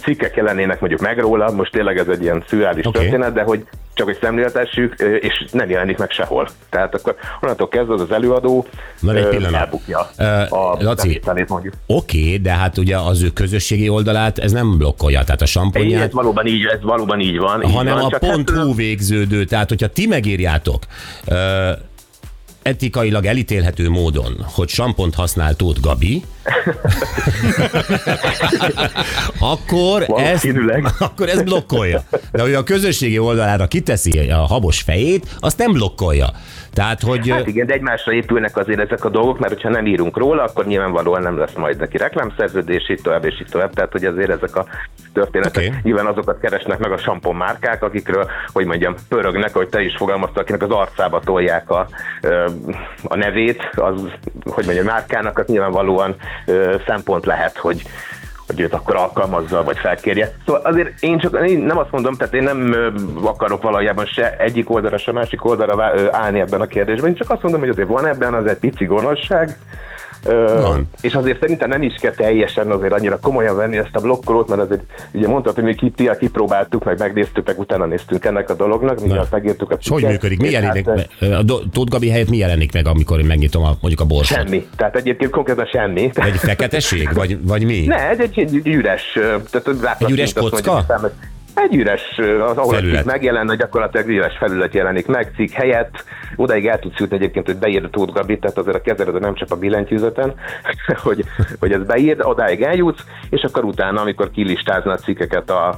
cikkek 0.03 0.37
jelennének 0.37 0.81
mondjuk 0.81 1.01
meg 1.01 1.19
róla, 1.19 1.51
most 1.51 1.73
tényleg 1.73 1.99
ez 1.99 2.09
egy 2.09 2.23
ilyen 2.23 2.45
szürreális 2.49 2.87
okay. 2.87 3.01
történet, 3.03 3.33
de 3.33 3.43
hogy 3.43 3.67
csak 3.95 4.07
hogy 4.07 4.19
szemléltessük, 4.21 4.95
és 5.21 5.45
nem 5.51 5.71
jelenik 5.71 5.99
meg 5.99 6.11
sehol. 6.11 6.49
Tehát 6.71 6.95
akkor 6.95 7.17
onnantól 7.41 7.69
kezdve 7.69 7.95
az 7.95 8.01
az 8.01 8.11
előadó 8.11 8.67
Na, 9.01 9.15
egy 9.15 9.29
pillanat. 9.29 9.61
elbukja 9.61 10.11
Ö, 10.17 10.25
a 10.25 10.77
Laci, 10.81 11.21
mondjuk. 11.49 11.75
Oké, 11.87 12.19
okay, 12.19 12.39
de 12.39 12.51
hát 12.51 12.79
ugye 12.79 12.97
az 12.97 13.23
ő 13.23 13.29
közösségi 13.29 13.89
oldalát 13.89 14.39
ez 14.39 14.53
nem 14.53 14.79
blokkolja, 14.79 15.25
tehát 15.25 15.41
a 15.41 15.45
Ez 15.45 15.51
samponját, 15.51 16.13
valóban 16.13 16.47
így, 16.47 16.65
ez 16.65 16.83
valóban 16.83 17.21
így 17.21 17.39
van. 17.39 17.63
így 17.63 17.75
hanem 17.75 17.95
van, 17.95 18.05
a 18.05 18.09
csak 18.09 18.21
pont 18.21 18.51
hát, 18.51 18.75
végződő, 18.75 19.45
tehát 19.45 19.69
hogyha 19.69 19.87
ti 19.87 20.07
megírjátok 20.07 20.83
ö, 21.27 21.71
etikailag 22.63 23.25
elítélhető 23.25 23.89
módon, 23.89 24.45
hogy 24.55 24.69
sampont 24.69 25.15
használ 25.15 25.55
Tóth 25.55 25.81
Gabi, 25.81 26.23
akkor 29.53 30.01
ezt, 30.01 30.11
Valószínűleg. 30.11 30.87
akkor 30.99 31.29
ez 31.29 31.43
blokkolja. 31.43 32.03
De 32.33 32.43
hogy 32.43 32.55
a 32.55 32.63
közösségi 32.63 33.19
oldalára 33.19 33.67
kiteszi 33.67 34.31
a 34.31 34.37
habos 34.37 34.81
fejét, 34.81 35.27
azt 35.41 35.59
nem 35.59 35.73
blokkolja. 35.73 36.27
Tehát, 36.77 37.03
hogy... 37.03 37.31
Hát 37.31 37.47
igen, 37.47 37.67
de 37.67 37.73
egymásra 37.73 38.13
épülnek 38.13 38.57
azért 38.57 38.81
ezek 38.81 39.05
a 39.05 39.09
dolgok, 39.09 39.39
mert 39.39 39.63
ha 39.63 39.69
nem 39.69 39.87
írunk 39.87 40.17
róla, 40.17 40.43
akkor 40.43 40.67
nyilvánvalóan 40.67 41.23
nem 41.23 41.39
lesz 41.39 41.55
majd 41.55 41.77
neki 41.77 41.97
reklámszerződés, 41.97 42.91
így 42.91 43.01
tovább 43.03 43.25
és 43.25 43.41
így 43.41 43.49
tovább. 43.51 43.73
Tehát, 43.73 43.93
hogy 43.93 44.05
azért 44.05 44.31
ezek 44.31 44.57
a 44.57 44.67
történetek 45.13 45.67
okay. 45.67 45.79
nyilván 45.83 46.07
azokat 46.07 46.41
keresnek 46.41 46.79
meg 46.79 46.93
a 46.93 46.99
sampon 46.99 47.37
márkák, 47.37 47.83
akikről, 47.83 48.31
hogy 48.53 48.67
mondjam, 48.67 48.95
pörögnek, 49.09 49.55
hogy 49.55 49.69
te 49.69 49.83
is 49.83 49.97
fogalmaztad, 49.97 50.43
akinek 50.43 50.63
az 50.63 50.71
arcába 50.71 51.21
tolják 51.21 51.71
a, 51.71 51.89
a 53.03 53.17
nevét, 53.17 53.71
az, 53.75 54.03
hogy 54.45 54.65
mondjam, 54.65 54.87
márkának, 54.87 55.39
az 55.39 55.47
nyilvánvalóan 55.47 56.17
szempont 56.87 57.27
lehet, 57.27 57.57
hogy 57.57 57.83
hogy 58.47 58.61
őt 58.61 58.73
akkor 58.73 58.97
alkalmazza, 58.97 59.63
vagy 59.65 59.79
felkérje. 59.79 60.33
Szóval 60.47 60.61
azért 60.65 61.03
én 61.03 61.19
csak 61.19 61.47
én 61.47 61.59
nem 61.59 61.79
azt 61.79 61.91
mondom, 61.91 62.15
tehát 62.15 62.35
én 62.35 62.43
nem 62.43 62.75
akarok 63.25 63.63
valójában 63.63 64.07
se 64.07 64.37
egyik 64.37 64.71
oldalra, 64.71 64.99
se 64.99 65.13
másik 65.13 65.45
oldalra 65.45 65.93
állni 66.11 66.41
ebben 66.41 66.61
a 66.61 66.67
kérdésben. 66.67 67.11
Én 67.11 67.17
csak 67.17 67.31
azt 67.31 67.43
mondom, 67.43 67.61
hogy 67.61 67.69
azért 67.69 67.89
van 67.89 68.07
ebben 68.07 68.35
az 68.35 68.47
egy 68.47 68.59
pici 68.59 68.85
gonoszság, 68.85 69.57
Van. 70.25 70.89
és 71.01 71.15
azért 71.15 71.41
szerintem 71.41 71.69
nem 71.69 71.83
is 71.83 71.95
kell 72.01 72.13
teljesen 72.13 72.71
azért 72.71 72.93
annyira 72.93 73.19
komolyan 73.19 73.57
venni 73.57 73.77
ezt 73.77 73.97
a 73.97 74.01
blokkolót, 74.01 74.49
mert 74.49 74.61
azért 74.61 74.83
ugye 75.13 75.29
mondtad, 75.29 75.55
hogy 75.55 75.65
mi 75.65 75.75
ki, 75.75 75.93
kipróbáltuk, 76.19 76.85
meg 76.85 76.99
megnéztük, 76.99 77.47
meg 77.47 77.59
utána 77.59 77.87
néztünk 77.87 78.25
ennek 78.25 78.51
a 78.51 78.55
dolognak, 78.55 79.01
mi 79.01 79.19
azt 79.19 79.31
megírtuk 79.31 79.71
a 79.71 79.79
hogy 79.89 80.05
működik? 80.05 80.41
Mi 80.41 80.51
jelenik 80.51 80.87
hát, 80.87 81.09
meg? 81.21 81.31
A 81.31 81.45
Tóth 81.73 81.91
Gabi 81.91 82.11
helyett 82.11 82.29
mi 82.29 82.37
jelenik 82.37 82.73
meg, 82.73 82.87
amikor 82.87 83.19
én 83.19 83.27
megnyitom 83.27 83.63
a, 83.65 83.77
mondjuk 83.81 84.01
a 84.01 84.05
borsot? 84.05 84.37
Semmi. 84.37 84.67
Tehát 84.77 84.97
egyébként 84.97 85.31
konkrétan 85.31 85.67
semmi. 85.67 86.11
Egy 86.15 86.37
feketeség? 86.37 87.09
Vagy, 87.15 87.39
vagy 87.47 87.65
mi? 87.65 87.85
Ne, 87.87 88.09
egy, 88.09 88.21
egy, 88.21 88.39
egy 88.39 88.67
üres, 88.67 89.19
tehát 89.51 89.97
Egy 89.99 90.11
üres 90.11 90.33
kocka? 90.33 90.85
mondjuk, 90.89 91.13
egy 91.57 91.75
üres, 91.75 92.19
az, 92.19 92.57
ahol 92.57 92.75
Felület. 92.75 92.95
a 92.95 92.97
cikk 92.97 93.07
megjelenne, 93.07 93.55
gyakorlatilag 93.55 94.09
üres 94.09 94.37
felület 94.37 94.75
jelenik 94.75 95.07
meg, 95.07 95.33
cikk 95.37 95.53
helyett. 95.53 96.05
Odaig 96.37 96.67
el 96.67 96.79
tudsz 96.79 96.99
jutni 96.99 97.17
egyébként, 97.17 97.47
hogy 97.47 97.57
beírd 97.57 97.85
a 97.85 97.91
Tóth 97.91 98.13
Gabit, 98.13 98.41
tehát 98.41 98.59
azért 98.59 98.77
a 98.77 98.81
kezeled 98.81 99.21
nem 99.21 99.35
csak 99.35 99.51
a 99.51 99.57
billentyűzeten, 99.57 100.35
hogy, 101.07 101.25
hogy 101.61 101.73
ez 101.73 101.83
beírd, 101.83 102.21
odáig 102.23 102.63
eljutsz, 102.63 103.05
és 103.31 103.43
akkor 103.43 103.65
utána, 103.65 104.01
amikor 104.01 104.31
kilistázna 104.31 104.93
a 104.93 104.97
cikkeket 104.97 105.51
a, 105.51 105.69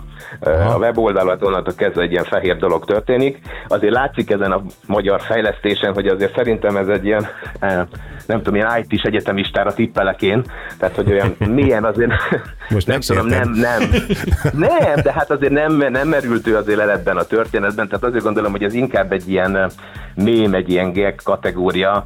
a 0.41 0.77
weboldalon, 0.79 1.39
onnantól 1.41 1.75
kezdve 1.75 2.03
egy 2.03 2.11
ilyen 2.11 2.25
fehér 2.25 2.57
dolog 2.57 2.85
történik. 2.85 3.39
Azért 3.69 3.93
látszik 3.93 4.31
ezen 4.31 4.53
a 4.53 4.63
magyar 4.87 5.21
fejlesztésen, 5.21 5.95
hogy 5.95 6.07
azért 6.07 6.35
szerintem 6.35 6.77
ez 6.77 6.89
egy 6.89 7.05
ilyen, 7.05 7.27
eh, 7.59 7.87
nem 8.27 8.39
tudom, 8.39 8.55
ilyen 8.55 8.85
IT-s 8.89 9.03
egyetemistára 9.03 9.75
tippelek 9.75 10.23
én, 10.23 10.45
tehát 10.79 10.95
hogy 10.95 11.13
olyan 11.13 11.37
mélyen 11.59 11.85
azért, 11.85 12.13
Most 12.69 12.87
nem 12.87 13.01
tudom, 13.01 13.27
nem, 13.27 13.51
nem, 13.51 13.83
nem, 14.53 15.01
de 15.03 15.13
hát 15.13 15.31
azért 15.31 15.53
nem, 15.53 15.68
nem 15.77 16.09
merült 16.09 16.47
ő 16.47 16.57
azért 16.57 16.81
el 16.81 16.91
ebben 16.91 17.17
a 17.17 17.23
történetben, 17.23 17.89
tehát 17.89 18.05
azért 18.05 18.25
gondolom, 18.25 18.51
hogy 18.51 18.63
ez 18.63 18.75
inkább 18.75 19.13
egy 19.13 19.31
ilyen 19.31 19.71
mém, 20.23 20.55
egy 20.55 20.71
ilyen 20.71 20.93
gag 20.93 21.15
kategória. 21.23 22.05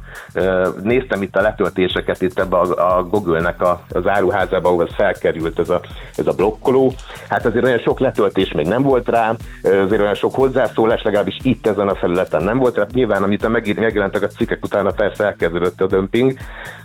Néztem 0.83 1.21
itt 1.21 1.35
a 1.35 1.41
letöltéseket 1.41 2.21
itt 2.21 2.39
ebbe 2.39 2.57
a, 2.57 2.97
a 2.97 3.03
Google-nek 3.03 3.61
a, 3.61 3.83
az 3.89 4.07
áruházába, 4.07 4.69
ahol 4.69 4.87
ez 4.87 4.95
felkerült 4.95 5.59
ez 5.59 5.69
a, 5.69 5.81
ez 6.15 6.27
a 6.27 6.31
blokkoló. 6.31 6.93
Hát 7.29 7.45
azért 7.45 7.65
olyan 7.65 7.79
sok 7.79 7.99
letöltés 7.99 8.51
még 8.51 8.67
nem 8.67 8.81
volt 8.81 9.07
rá, 9.09 9.35
azért 9.63 10.01
olyan 10.01 10.15
sok 10.15 10.35
hozzászólás 10.35 11.01
legalábbis 11.01 11.37
itt 11.41 11.67
ezen 11.67 11.87
a 11.87 11.95
felületen 11.95 12.43
nem 12.43 12.57
volt 12.57 12.75
rá. 12.75 12.85
Nyilván, 12.93 13.23
amit 13.23 13.47
megír, 13.47 13.79
megjelentek 13.79 14.21
a 14.21 14.27
cikkek 14.27 14.63
utána 14.63 14.91
persze 14.91 15.23
elkezdődött 15.23 15.81
a 15.81 15.87
dömping, 15.87 16.33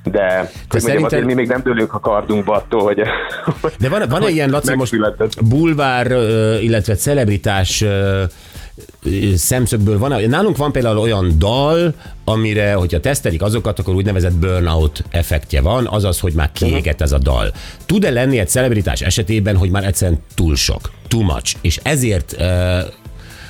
de, 0.05 0.27
mondjam, 0.27 0.49
szerinted- 0.69 1.05
azért 1.05 1.25
mi 1.25 1.35
még 1.35 1.49
nem 1.49 1.63
dőlünk 1.63 1.95
a 1.95 2.01
kardunkba 2.01 2.55
attól, 2.55 2.83
hogy 2.83 3.03
De 3.79 3.89
van, 3.89 4.03
van 4.09 4.23
egy 4.23 4.35
ilyen, 4.35 4.51
Laci, 4.51 4.75
most 4.75 4.97
bulvár, 5.49 6.07
illetve 6.61 6.95
celebritás 6.95 7.85
szemszögből 9.37 9.99
van, 9.99 10.23
nálunk 10.23 10.57
van 10.57 10.73
például 10.73 10.99
olyan 10.99 11.35
dal, 11.39 11.95
amire, 12.25 12.75
hogyha 12.75 13.01
tesztelik 13.01 13.43
azokat, 13.43 13.79
akkor 13.79 13.95
úgynevezett 13.95 14.35
burnout 14.35 15.05
effektje 15.11 15.61
van, 15.61 15.87
azaz, 15.87 16.21
hogy 16.21 16.33
már 16.33 16.53
kiégett 16.53 17.01
ez 17.01 17.13
a 17.13 17.19
dal. 17.19 17.53
Tud-e 17.87 18.11
lenni 18.11 18.39
egy 18.39 18.49
celebritás 18.49 19.01
esetében, 19.01 19.57
hogy 19.57 19.71
már 19.71 19.85
egyszerűen 19.85 20.23
túl 20.35 20.57
sok, 20.57 20.91
too 21.09 21.23
much, 21.23 21.57
és 21.61 21.81
ezért 21.83 22.35
ö, 22.39 22.79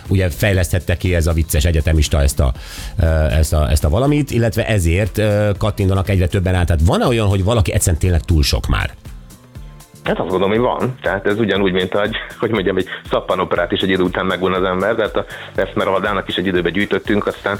ugye 0.09 0.31
fejleszthette 0.31 0.97
ki 0.97 1.15
ez 1.15 1.27
a 1.27 1.33
vicces 1.33 1.65
egyetemista 1.65 2.23
ezt 2.23 2.41
a, 2.41 2.53
ezt 3.31 3.53
a, 3.53 3.71
ezt 3.71 3.85
a 3.85 3.89
valamit, 3.89 4.31
illetve 4.31 4.67
ezért 4.67 5.21
kattintanak 5.59 6.09
egyre 6.09 6.27
többen 6.27 6.55
át. 6.55 6.67
Tehát 6.67 6.83
van 6.85 7.03
olyan, 7.03 7.29
hogy 7.29 7.45
valaki 7.45 7.73
egyszerűen 7.73 8.01
tényleg 8.01 8.21
túl 8.21 8.43
sok 8.43 8.67
már? 8.67 8.95
Hát 10.09 10.19
azt 10.19 10.29
gondolom, 10.29 10.51
hogy 10.51 10.59
van. 10.59 10.95
Tehát 11.03 11.27
ez 11.27 11.39
ugyanúgy, 11.39 11.73
mint 11.73 11.95
egy, 11.95 12.17
hogy 12.41 12.51
mondjam, 12.51 12.77
egy 12.77 12.89
szappanoperát 13.11 13.73
is 13.73 13.81
egy 13.81 13.91
idő 13.91 14.03
után 14.03 14.27
megvan 14.27 14.53
az 14.53 14.63
ember, 14.63 14.95
tehát 14.95 15.17
a 15.17 15.25
Eszmeraldának 15.55 16.29
is 16.29 16.37
egy 16.37 16.47
időbe 16.47 16.71
gyűjtöttünk, 16.71 17.27
aztán 17.27 17.57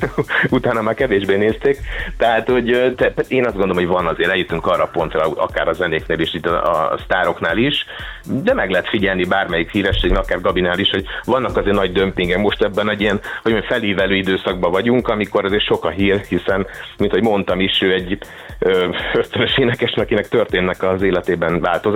utána 0.50 0.82
már 0.82 0.94
kevésbé 0.94 1.36
nézték. 1.36 1.78
Tehát, 2.16 2.48
hogy 2.48 2.94
te, 2.96 3.12
én 3.28 3.44
azt 3.44 3.56
gondolom, 3.56 3.76
hogy 3.76 3.86
van 3.86 4.06
azért, 4.06 4.30
eljutunk 4.30 4.66
arra 4.66 4.82
a 4.82 4.90
pontra, 4.92 5.30
akár 5.36 5.68
a 5.68 5.72
zenéknél 5.72 6.18
is, 6.18 6.34
itt 6.34 6.46
a, 6.46 6.92
a 6.92 6.98
sztároknál 6.98 7.56
is, 7.56 7.86
de 8.24 8.54
meg 8.54 8.70
lehet 8.70 8.88
figyelni 8.88 9.24
bármelyik 9.24 9.70
hírességnek, 9.70 10.22
akár 10.22 10.40
Gabinál 10.40 10.78
is, 10.78 10.90
hogy 10.90 11.04
vannak 11.24 11.56
azért 11.56 11.76
nagy 11.76 11.92
dömpingek. 11.92 12.38
Most 12.38 12.62
ebben 12.62 12.90
egy 12.90 13.00
ilyen, 13.00 13.20
hogy 13.42 13.52
mondjam, 13.52 13.78
felívelő 13.78 14.14
időszakban 14.14 14.70
vagyunk, 14.70 15.08
amikor 15.08 15.44
azért 15.44 15.64
sok 15.64 15.84
a 15.84 15.90
hír, 15.90 16.20
hiszen, 16.28 16.66
mint 16.98 17.12
hogy 17.12 17.22
mondtam 17.22 17.60
is, 17.60 17.80
ő 17.82 17.92
egy 17.92 18.18
ö, 18.58 18.88
ösztönös 19.22 19.58
énekes, 19.58 19.92
akinek 19.92 20.28
történnek 20.28 20.82
az 20.82 21.02
életében 21.02 21.60
változások, 21.60 21.91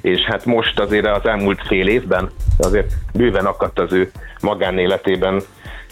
és 0.00 0.20
hát 0.20 0.44
most 0.44 0.80
azért 0.80 1.06
az 1.06 1.26
elmúlt 1.26 1.66
fél 1.66 1.88
évben 1.88 2.30
azért 2.58 2.92
bőven 3.12 3.46
akadt 3.46 3.78
az 3.78 3.92
ő 3.92 4.10
magánéletében 4.40 5.42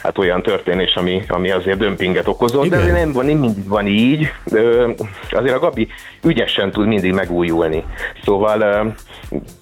hát 0.03 0.19
olyan 0.19 0.43
történés, 0.43 0.95
ami, 0.95 1.23
ami 1.29 1.51
azért 1.51 1.79
dömpinget 1.79 2.29
okozott, 2.29 2.65
Igen. 2.65 2.79
de 2.79 2.85
azért 2.85 3.05
nem, 3.05 3.13
van, 3.13 3.27
nem 3.27 3.37
mindig 3.37 3.69
van 3.69 3.87
így. 3.87 4.33
Ö, 4.53 4.91
Azért 5.31 5.55
a 5.55 5.59
Gabi 5.59 5.89
ügyesen 6.23 6.71
tud 6.71 6.87
mindig 6.87 7.13
megújulni. 7.13 7.85
Szóval 8.25 8.61
ö, 8.61 8.85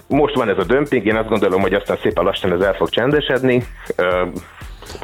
most 0.06 0.34
van 0.34 0.48
ez 0.48 0.58
a 0.58 0.64
dömping, 0.64 1.06
én 1.06 1.16
azt 1.16 1.28
gondolom, 1.28 1.60
hogy 1.60 1.74
aztán 1.74 1.98
szépen 2.02 2.24
lassan 2.24 2.52
ez 2.52 2.60
el 2.60 2.74
fog 2.74 2.88
csendesedni. 2.88 3.64
Ö, 3.96 4.22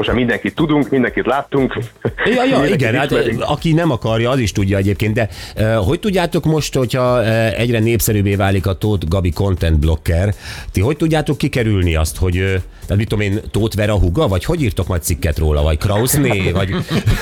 Most 0.00 0.12
már 0.12 0.20
mindenkit 0.20 0.54
tudunk, 0.54 0.90
mindenkit 0.90 1.26
láttunk. 1.26 1.78
Ja, 2.24 2.44
ja, 2.44 2.64
igen, 2.64 2.94
hát 2.94 3.10
ismerünk. 3.10 3.42
aki 3.46 3.72
nem 3.72 3.90
akarja, 3.90 4.30
az 4.30 4.38
is 4.38 4.52
tudja 4.52 4.76
egyébként, 4.76 5.14
de 5.14 5.28
uh, 5.56 5.74
hogy 5.74 6.00
tudjátok 6.00 6.44
most, 6.44 6.74
hogyha 6.74 7.20
uh, 7.20 7.60
egyre 7.60 7.78
népszerűbbé 7.78 8.34
válik 8.34 8.66
a 8.66 8.72
Tóth 8.72 9.08
Gabi 9.08 9.30
content 9.30 9.78
blocker, 9.78 10.34
ti 10.72 10.80
hogy 10.80 10.96
tudjátok 10.96 11.38
kikerülni 11.38 11.94
azt, 11.94 12.16
hogy 12.16 12.36
uh, 12.36 12.44
tehát 12.80 12.96
mit 12.96 13.08
tudom 13.08 13.24
én, 13.24 13.40
Tóth 13.50 13.76
Vera 13.76 13.98
huga, 13.98 14.28
vagy 14.28 14.44
hogy 14.44 14.62
írtok 14.62 14.86
majd 14.86 15.02
cikket 15.02 15.38
róla, 15.38 15.62
vagy 15.62 15.78
Krausné, 15.78 16.50
vagy 16.50 16.74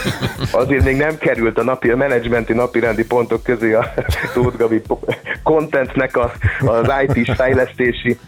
Azért 0.51 0.85
még 0.85 0.97
nem 0.97 1.19
került 1.19 1.59
a 1.59 1.65
napi, 1.65 1.91
a 1.91 1.97
menedzsmenti 1.97 2.53
napirendi 2.53 3.05
pontok 3.05 3.43
közé 3.43 3.73
a 3.73 3.95
Tóth 4.35 4.57
Gabi 4.57 4.83
contentnek 5.43 6.17
a, 6.17 6.33
az 6.61 6.91
IT-s 7.07 7.31
fejlesztési 7.35 8.19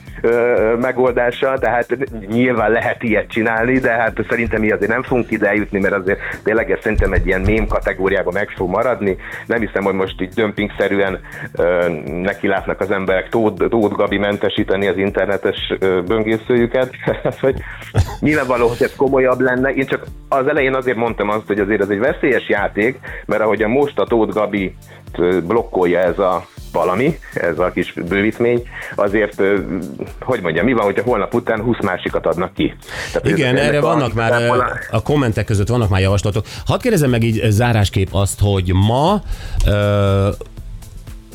megoldása, 0.80 1.58
tehát 1.58 1.96
nyilván 2.28 2.70
lehet 2.70 3.02
ilyet 3.02 3.30
csinálni, 3.30 3.78
de 3.78 3.90
hát 3.90 4.18
szerintem 4.28 4.60
mi 4.60 4.70
azért 4.70 4.90
nem 4.90 5.02
fogunk 5.02 5.30
ide 5.30 5.48
eljutni, 5.48 5.80
mert 5.80 5.94
azért 5.94 6.18
tényleg 6.42 6.70
ez 6.70 6.78
szerintem 6.82 7.12
egy 7.12 7.26
ilyen 7.26 7.40
mém 7.40 7.66
kategóriában 7.66 8.32
meg 8.32 8.48
fog 8.56 8.70
maradni. 8.70 9.16
Nem 9.46 9.60
hiszem, 9.60 9.84
hogy 9.84 9.94
most 9.94 10.20
így 10.20 10.34
dömpingszerűen 10.34 11.20
neki 12.04 12.46
látnak 12.46 12.80
az 12.80 12.90
emberek 12.90 13.28
Tóth, 13.28 13.68
Tóth 13.68 13.96
Gabi 13.96 14.18
mentesíteni 14.18 14.86
az 14.86 14.96
internetes 14.96 15.74
böngészőjüket. 16.06 16.90
Hát, 17.22 17.38
hogy 17.38 17.62
nyilvánvaló, 18.20 18.68
hogy 18.68 18.82
ez 18.82 18.96
komolyabb 18.96 19.40
lenne. 19.40 19.70
Én 19.70 19.86
csak 19.86 20.04
az 20.28 20.46
elején 20.46 20.74
azért 20.74 20.96
mondtam 20.96 21.28
azt, 21.28 21.46
hogy 21.46 21.58
azért 21.58 21.80
ez 21.80 21.88
egy 21.88 21.98
veszélyes 21.98 22.48
játék, 22.48 22.98
mert 23.26 23.42
ahogy 23.42 23.62
a 23.62 23.68
most 23.68 23.98
a 23.98 24.04
Tóth 24.04 24.34
Gabi 24.34 24.74
blokkolja 25.46 25.98
ez 25.98 26.18
a 26.18 26.46
valami, 26.72 27.18
ez 27.34 27.58
a 27.58 27.70
kis 27.70 27.92
bővítmény, 28.08 28.62
azért, 28.94 29.42
hogy 30.20 30.40
mondjam, 30.40 30.64
mi 30.64 30.72
van, 30.72 30.84
hogyha 30.84 31.02
holnap 31.02 31.34
után 31.34 31.60
20 31.62 31.76
másikat 31.82 32.26
adnak 32.26 32.54
ki? 32.54 32.74
Tehát, 33.12 33.38
Igen, 33.38 33.56
erre 33.56 33.78
a- 33.78 33.80
vannak 33.80 34.12
már, 34.14 34.42
ö, 34.42 34.62
a 34.90 35.02
kommentek 35.02 35.44
között 35.44 35.68
vannak 35.68 35.88
már 35.88 36.00
javaslatok. 36.00 36.44
Hadd 36.66 36.80
kérdezem 36.80 37.10
meg 37.10 37.22
így 37.22 37.38
ö, 37.42 37.50
zárásképp 37.50 38.08
azt, 38.12 38.40
hogy 38.40 38.72
ma 38.74 39.22
ö, 39.66 40.28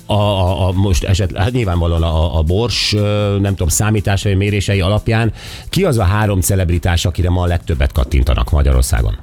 a, 0.08 0.14
a, 0.14 0.68
a 0.68 0.72
most 0.72 1.04
esetleg, 1.04 1.42
hát 1.42 1.52
nyilvánvalóan 1.52 2.04
a, 2.04 2.38
a 2.38 2.42
bors, 2.44 2.92
nem 3.40 3.44
tudom, 3.50 3.68
számításai, 3.68 4.34
mérései 4.34 4.82
alapján, 4.82 5.34
ki 5.70 5.84
az 5.84 5.98
a 5.98 6.04
három 6.04 6.40
celebritás, 6.42 7.06
akire 7.06 7.30
ma 7.30 7.42
a 7.42 7.46
legtöbbet 7.46 7.92
kattintanak 7.92 8.52
Magyarországon? 8.52 9.18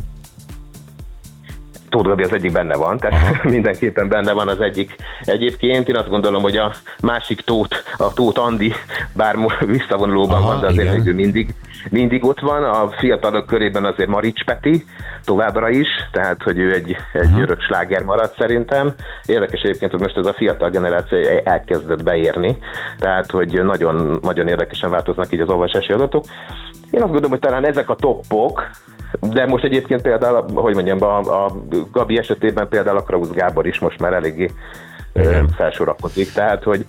Tóth 1.93 2.09
Gabi 2.09 2.23
az 2.23 2.33
egyik 2.33 2.53
benne 2.53 2.77
van, 2.77 2.99
tehát 2.99 3.23
Aha. 3.23 3.49
mindenképpen 3.57 4.09
benne 4.09 4.33
van 4.33 4.49
az 4.49 4.61
egyik. 4.61 4.97
Egyébként 5.25 5.89
én 5.89 5.97
azt 5.97 6.09
gondolom, 6.09 6.43
hogy 6.43 6.57
a 6.57 6.73
másik 7.03 7.41
Tóth, 7.41 7.77
a 7.97 8.13
Tóth 8.13 8.41
Andi, 8.41 8.73
bár 9.15 9.37
visszavonulóban 9.61 10.37
Aha, 10.37 10.47
van, 10.47 10.61
de 10.61 10.67
azért 10.67 10.95
igen. 10.95 11.07
ő 11.07 11.15
mindig, 11.15 11.55
mindig 11.91 12.25
ott 12.25 12.41
van. 12.41 12.65
A 12.65 12.91
fiatalok 12.91 13.47
körében 13.47 13.85
azért 13.85 14.09
Marics 14.09 14.45
Peti 14.45 14.85
továbbra 15.25 15.69
is, 15.69 15.89
tehát 16.13 16.43
hogy 16.43 16.59
ő 16.59 16.73
egy, 16.73 16.97
egy 17.13 17.41
örök 17.41 17.61
sláger 17.61 18.03
maradt 18.03 18.37
szerintem. 18.39 18.95
Érdekes 19.27 19.61
egyébként, 19.61 19.91
hogy 19.91 20.01
most 20.01 20.17
ez 20.17 20.27
a 20.27 20.35
fiatal 20.35 20.71
generáció 20.71 21.19
elkezdett 21.45 22.03
beérni, 22.03 22.59
tehát 22.99 23.31
hogy 23.31 23.65
nagyon, 23.65 24.19
nagyon 24.23 24.49
érdekesen 24.49 24.91
változnak 24.91 25.33
így 25.33 25.41
az 25.41 25.49
olvasási 25.49 25.93
adatok. 25.93 26.25
Én 26.91 27.01
azt 27.03 27.11
gondolom, 27.11 27.31
hogy 27.31 27.41
talán 27.41 27.67
ezek 27.67 27.89
a 27.91 27.95
toppok, 27.95 28.71
de 29.21 29.47
most 29.47 29.65
egyébként 29.65 30.03
például, 30.03 30.45
hogy 30.55 30.75
mondjam, 30.75 31.03
a, 31.03 31.45
a 31.45 31.53
Gabi 31.93 32.19
esetében 32.19 32.69
például 32.69 32.97
a 32.97 33.03
Krausz 33.03 33.31
Gábor 33.31 33.67
is 33.67 33.79
most 33.79 33.99
már 34.01 34.13
eléggé 34.13 34.51
Igen. 35.15 35.49
felsorakozik, 35.57 36.33
tehát 36.33 36.63
hogy 36.63 36.85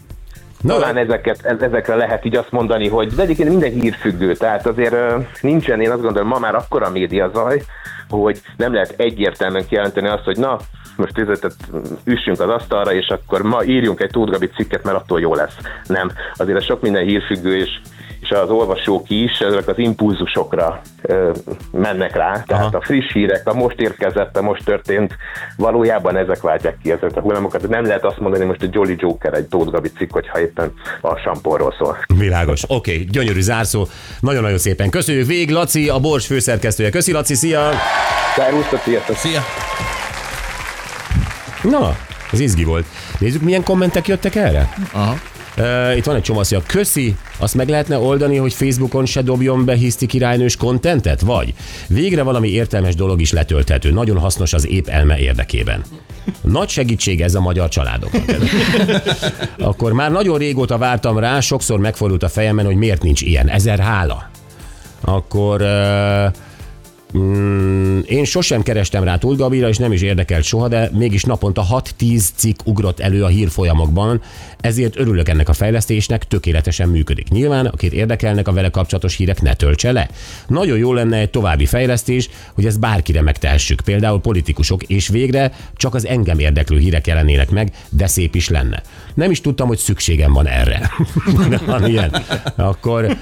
Na, 0.61 0.73
talán 0.73 0.97
ezeket, 0.97 1.45
ez- 1.45 1.61
ezekre 1.61 1.95
lehet 1.95 2.25
így 2.25 2.35
azt 2.35 2.51
mondani, 2.51 2.87
hogy 2.89 3.07
de 3.07 3.21
egyébként 3.21 3.49
minden 3.49 3.71
hírfüggő, 3.71 4.33
tehát 4.33 4.67
azért 4.67 4.95
nincsen, 5.41 5.81
én 5.81 5.91
azt 5.91 6.01
gondolom, 6.01 6.27
ma 6.27 6.39
már 6.39 6.55
akkora 6.55 6.89
média 6.89 7.29
zaj, 7.33 7.61
hogy 8.09 8.41
nem 8.57 8.73
lehet 8.73 8.93
egyértelműen 8.97 9.67
kijelenteni 9.67 10.07
azt, 10.07 10.23
hogy 10.23 10.37
na, 10.37 10.57
most 10.95 11.17
üzletet 11.17 11.55
üssünk 12.03 12.39
az 12.39 12.49
asztalra, 12.49 12.93
és 12.93 13.07
akkor 13.07 13.41
ma 13.41 13.63
írjunk 13.63 14.01
egy 14.01 14.09
Tóth 14.09 14.31
Gabi 14.31 14.49
cikket, 14.55 14.83
mert 14.83 14.97
attól 14.97 15.19
jó 15.19 15.35
lesz. 15.35 15.57
Nem. 15.87 16.11
Azért 16.35 16.57
ez 16.57 16.63
sok 16.63 16.81
minden 16.81 17.03
hírfüggő, 17.03 17.57
és 17.57 17.69
és 18.23 18.29
az 18.29 18.49
olvasók 18.49 19.09
is 19.09 19.39
ezek 19.39 19.67
az 19.67 19.77
impulzusokra 19.77 20.81
ö, 21.01 21.31
mennek 21.71 22.15
rá. 22.15 22.43
Tehát 22.47 22.65
Aha. 22.65 22.77
a 22.77 22.81
friss 22.81 23.11
hírek, 23.13 23.47
a 23.47 23.53
most 23.53 23.79
érkezett, 23.79 24.37
a 24.37 24.41
most 24.41 24.65
történt, 24.65 25.15
valójában 25.57 26.17
ezek 26.17 26.41
váltják 26.41 26.77
ki 26.83 26.91
ezeket 26.91 27.17
a 27.17 27.21
hullámokat. 27.21 27.69
Nem 27.69 27.85
lehet 27.85 28.03
azt 28.03 28.19
mondani, 28.19 28.43
hogy 28.43 28.51
most 28.51 28.63
egy 28.63 28.73
Jolly 28.73 28.95
Joker, 28.97 29.33
egy 29.33 29.45
Tóth 29.45 29.71
Gabi 29.71 29.89
cikk, 29.97 30.11
hogyha 30.11 30.39
éppen 30.39 30.73
a 31.01 31.17
samporról 31.17 31.75
szól. 31.77 31.97
Világos. 32.17 32.63
Oké, 32.67 32.91
okay, 32.91 33.05
gyönyörű 33.05 33.41
zárszó. 33.41 33.85
Nagyon-nagyon 34.19 34.57
szépen 34.57 34.89
köszönjük. 34.89 35.27
Vég 35.27 35.49
Laci, 35.49 35.89
a 35.89 35.99
Bors 35.99 36.25
főszerkesztője. 36.25 36.89
Köszi 36.89 37.11
Laci, 37.11 37.33
szia! 37.33 37.69
Szervusztok, 38.35 38.79
sziasztok! 38.79 39.15
Szia! 39.15 39.41
Na, 41.63 41.95
ez 42.31 42.39
izgi 42.39 42.63
volt. 42.63 42.85
Nézzük, 43.19 43.41
milyen 43.41 43.63
kommentek 43.63 44.07
jöttek 44.07 44.35
erre. 44.35 44.73
Aha. 44.91 45.15
Uh, 45.57 45.97
itt 45.97 46.03
van 46.03 46.15
egy 46.15 46.21
csomó 46.21 46.43
szia. 46.43 46.61
Köszi, 46.65 47.15
azt 47.37 47.55
meg 47.55 47.69
lehetne 47.69 47.97
oldani, 47.97 48.37
hogy 48.37 48.53
Facebookon 48.53 49.05
se 49.05 49.21
dobjon 49.21 49.65
be 49.65 49.75
hiszti 49.75 50.05
királynős 50.05 50.55
kontentet? 50.55 51.21
Vagy 51.21 51.53
végre 51.87 52.23
valami 52.23 52.49
értelmes 52.49 52.95
dolog 52.95 53.21
is 53.21 53.31
letölthető, 53.31 53.91
nagyon 53.91 54.17
hasznos 54.17 54.53
az 54.53 54.67
épp 54.67 54.87
elme 54.87 55.19
érdekében. 55.19 55.81
Nagy 56.41 56.69
segítség 56.69 57.21
ez 57.21 57.35
a 57.35 57.41
magyar 57.41 57.69
családoknak. 57.69 58.25
Akkor 59.59 59.93
már 59.93 60.11
nagyon 60.11 60.37
régóta 60.37 60.77
vártam 60.77 61.17
rá, 61.17 61.39
sokszor 61.39 61.79
megfordult 61.79 62.23
a 62.23 62.29
fejemben, 62.29 62.65
hogy 62.65 62.75
miért 62.75 63.03
nincs 63.03 63.21
ilyen. 63.21 63.49
Ezer 63.49 63.79
hála. 63.79 64.29
Akkor 65.01 65.61
uh, 65.61 66.33
Mm, 67.17 67.82
én 68.01 68.23
sosem 68.23 68.63
kerestem 68.63 69.03
rá 69.03 69.17
Tóth 69.17 69.37
Gabira, 69.37 69.67
és 69.67 69.77
nem 69.77 69.91
is 69.91 70.01
érdekelt 70.01 70.43
soha, 70.43 70.67
de 70.67 70.89
mégis 70.93 71.23
naponta 71.23 71.65
6-10 71.99 72.25
cikk 72.35 72.59
ugrott 72.65 72.99
elő 72.99 73.23
a 73.23 73.27
hírfolyamokban, 73.27 74.21
ezért 74.61 74.99
örülök 74.99 75.29
ennek 75.29 75.49
a 75.49 75.53
fejlesztésnek, 75.53 76.27
tökéletesen 76.27 76.89
működik. 76.89 77.29
Nyilván, 77.29 77.65
akit 77.65 77.93
érdekelnek 77.93 78.47
a 78.47 78.53
vele 78.53 78.69
kapcsolatos 78.69 79.15
hírek, 79.15 79.41
ne 79.41 79.53
töltse 79.53 79.91
le. 79.91 80.09
Nagyon 80.47 80.77
jó 80.77 80.93
lenne 80.93 81.17
egy 81.17 81.29
további 81.29 81.65
fejlesztés, 81.65 82.29
hogy 82.53 82.65
ezt 82.65 82.79
bárkire 82.79 83.21
megtehessük, 83.21 83.81
például 83.81 84.21
politikusok, 84.21 84.83
és 84.83 85.07
végre 85.07 85.51
csak 85.77 85.95
az 85.95 86.07
engem 86.07 86.39
érdeklő 86.39 86.77
hírek 86.77 87.07
jelennének 87.07 87.49
meg, 87.49 87.71
de 87.89 88.07
szép 88.07 88.35
is 88.35 88.49
lenne. 88.49 88.81
Nem 89.13 89.31
is 89.31 89.41
tudtam, 89.41 89.67
hogy 89.67 89.77
szükségem 89.77 90.33
van 90.33 90.47
erre. 90.47 90.91
Van 91.65 91.87
ilyen. 91.87 92.23
Akkor 92.55 93.17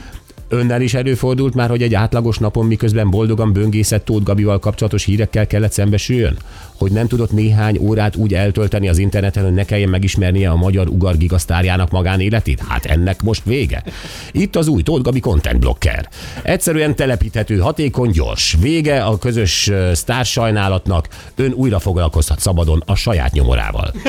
Önnel 0.54 0.82
is 0.82 0.94
előfordult 0.94 1.54
már, 1.54 1.70
hogy 1.70 1.82
egy 1.82 1.94
átlagos 1.94 2.38
napon 2.38 2.66
miközben 2.66 3.10
boldogan 3.10 3.54
böngészett 3.54 4.06
Tóth 4.06 4.24
Gabival 4.24 4.60
kapcsolatos 4.60 5.04
hírekkel 5.04 5.48
kellett 5.48 5.72
szembesüljön? 5.72 6.38
Hogy 6.78 6.92
nem 6.92 7.08
tudott 7.08 7.32
néhány 7.32 7.78
órát 7.82 8.16
úgy 8.16 8.34
eltölteni 8.34 8.90
az 8.90 8.98
interneten, 8.98 9.44
hogy 9.44 9.54
ne 9.54 9.64
kelljen 9.64 9.90
megismernie 9.90 10.50
a 10.50 10.56
magyar 10.56 10.88
ugar 10.88 11.18
gigasztárjának 11.18 11.92
magánéletét? 11.92 12.64
Hát 12.68 12.86
ennek 12.86 13.22
most 13.22 13.42
vége. 13.46 13.84
Itt 14.32 14.56
az 14.56 14.68
új 14.68 14.82
Tóth 14.82 15.04
Gabi 15.04 15.20
Content 15.20 15.60
Blocker. 15.60 16.10
Egyszerűen 16.44 16.96
telepíthető, 16.96 17.58
hatékony, 17.58 18.10
gyors. 18.10 18.58
Vége 18.62 19.04
a 19.04 19.18
közös 19.18 19.68
ö, 19.68 19.92
sztár 19.94 20.26
sajnálatnak. 20.26 21.08
Ön 21.36 21.52
újra 21.52 21.80
foglalkozhat 21.80 22.40
szabadon 22.40 22.84
a 22.86 22.96
saját 22.96 23.32
nyomorával. 23.32 23.92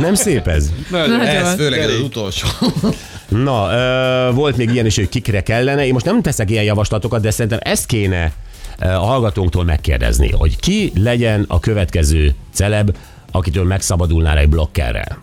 Nem 0.00 0.14
szép 0.14 0.46
ez? 0.46 0.70
Ez 0.92 1.54
főleg 1.54 1.78
ez 1.78 1.88
az 1.88 2.00
utolsó. 2.00 2.31
Na, 3.28 3.72
ö, 3.72 4.32
volt 4.32 4.56
még 4.56 4.70
ilyen 4.70 4.86
is, 4.86 4.96
hogy 4.96 5.08
kikre 5.08 5.42
kellene. 5.42 5.86
Én 5.86 5.92
most 5.92 6.04
nem 6.04 6.22
teszek 6.22 6.50
ilyen 6.50 6.64
javaslatokat, 6.64 7.20
de 7.22 7.30
szerintem 7.30 7.58
ezt 7.62 7.86
kéne 7.86 8.32
ö, 8.80 8.86
a 8.86 9.00
hallgatónktól 9.00 9.64
megkérdezni, 9.64 10.30
hogy 10.30 10.56
ki 10.56 10.92
legyen 10.94 11.44
a 11.48 11.60
következő 11.60 12.34
celeb, 12.52 12.96
akitől 13.30 13.64
megszabadulnál 13.64 14.38
egy 14.38 14.48
blokkerrel. 14.48 15.18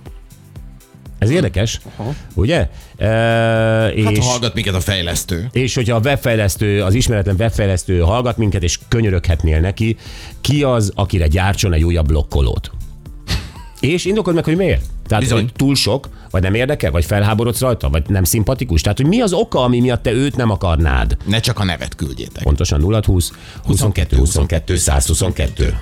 Ez 1.20 1.30
érdekes, 1.30 1.80
ugye? 2.34 2.68
Ö, 2.98 3.06
Hát 3.06 3.92
és, 4.12 4.18
ha 4.18 4.24
hallgat 4.26 4.54
minket 4.54 4.74
a 4.74 4.80
fejlesztő. 4.80 5.48
és 5.52 5.76
hogyha 5.76 5.96
a 5.96 6.00
webfejlesztő, 6.00 6.84
az 6.84 6.94
ismeretlen 6.94 7.36
webfejlesztő 7.40 8.00
hallgat 8.00 8.38
minket, 8.38 8.64
és 8.64 8.80
könyöröghetnél 8.88 9.60
neki, 9.60 9.98
ki 10.42 10.64
az, 10.64 10.92
akire 10.96 11.28
gyártson 11.28 11.74
egy 11.74 11.84
újabb 11.84 12.08
blokkolót? 12.08 12.72
És 13.80 14.06
indokold 14.06 14.36
meg, 14.36 14.46
hogy 14.46 14.56
miért? 14.56 14.84
Tehát, 15.08 15.24
Bizony. 15.24 15.42
hogy 15.42 15.54
túl 15.54 15.76
sok, 15.76 16.10
vagy 16.30 16.42
nem 16.42 16.54
érdekel, 16.54 16.92
vagy 16.92 17.06
felháborodsz 17.06 17.60
rajta, 17.60 17.90
vagy 17.90 18.04
nem 18.08 18.24
szimpatikus. 18.24 18.82
Tehát, 18.82 18.98
hogy 18.98 19.08
mi 19.08 19.22
az 19.22 19.34
oka, 19.34 19.64
ami 19.64 19.80
miatt 19.80 20.04
te 20.04 20.12
őt 20.12 20.36
nem 20.36 20.52
akarnád? 20.52 21.18
Ne 21.26 21.40
csak 21.40 21.60
a 21.60 21.64
nevet 21.64 21.96
küldjétek. 21.96 22.44
Pontosan 22.44 22.80
0 22.80 23.02
20 23.06 23.32
22 23.64 24.18
22 24.18 24.76
122. 24.76 25.80